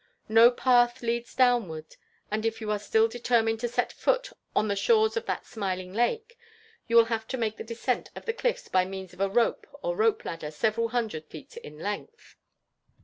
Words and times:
No 0.29 0.49
path 0.49 1.03
leads 1.03 1.35
downward; 1.35 1.95
and 2.31 2.43
if 2.43 2.59
you 2.59 2.71
are 2.71 2.79
still 2.79 3.07
determined 3.07 3.59
to 3.59 3.67
set 3.67 3.93
foot 3.93 4.31
on 4.55 4.67
the 4.67 4.75
shores 4.75 5.15
of 5.15 5.27
that 5.27 5.45
smiling 5.45 5.93
lake, 5.93 6.39
you 6.87 6.95
will 6.95 7.05
have 7.05 7.27
to 7.27 7.37
make 7.37 7.57
the 7.57 7.63
descent 7.63 8.09
of 8.15 8.25
the 8.25 8.33
cliffs 8.33 8.67
by 8.67 8.83
means 8.83 9.13
of 9.13 9.21
a 9.21 9.29
rope 9.29 9.67
or 9.83 9.95
rope 9.95 10.25
ladder 10.25 10.49
several 10.49 10.87
hundred 10.87 11.25
feet 11.27 11.55
in 11.57 11.77
length. 11.77 12.35